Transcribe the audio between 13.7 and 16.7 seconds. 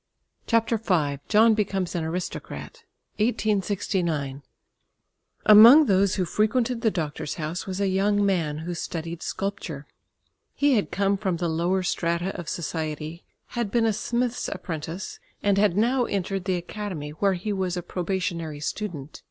a smith's apprentice, and had now entered the